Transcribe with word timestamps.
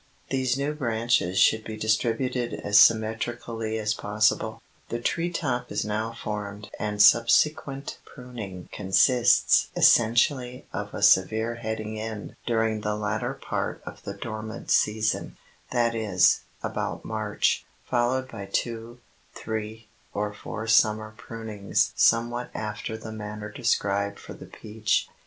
These 0.31 0.57
new 0.57 0.73
branches 0.73 1.37
should 1.37 1.63
be 1.63 1.77
distributed 1.77 2.55
as 2.55 2.79
symmetrically 2.79 3.77
as 3.77 3.93
possible. 3.93 4.59
The 4.89 4.97
tree 4.99 5.29
top 5.29 5.71
is 5.71 5.85
now 5.85 6.11
formed 6.13 6.71
and 6.79 6.99
subsequent 6.99 7.99
pruning 8.03 8.67
consists 8.71 9.67
essentially 9.75 10.65
of 10.73 10.95
a 10.95 11.03
severe 11.03 11.53
heading 11.53 11.97
in 11.97 12.35
during 12.47 12.81
the 12.81 12.95
latter 12.95 13.35
part 13.35 13.79
of 13.85 14.01
the 14.01 14.15
dormant 14.15 14.71
season, 14.71 15.37
that 15.69 15.93
is, 15.93 16.39
about 16.63 17.05
March, 17.05 17.63
followed 17.87 18.27
by 18.27 18.47
two, 18.47 18.97
three, 19.35 19.85
or 20.15 20.33
four 20.33 20.65
summer 20.65 21.13
prunings 21.15 21.91
somewhat 21.95 22.49
after 22.55 22.97
the 22.97 23.11
manner 23.11 23.51
described 23.51 24.17
for 24.17 24.33
the 24.33 24.47
peach. 24.47 25.07